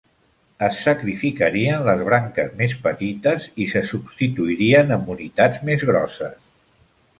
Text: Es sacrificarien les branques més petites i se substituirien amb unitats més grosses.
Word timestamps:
Es 0.67 0.77
sacrificarien 0.85 1.83
les 1.87 2.01
branques 2.07 2.49
més 2.63 2.73
petites 2.87 3.47
i 3.65 3.69
se 3.75 3.85
substituirien 3.93 4.97
amb 4.99 5.15
unitats 5.19 5.63
més 5.71 5.89
grosses. 5.93 6.37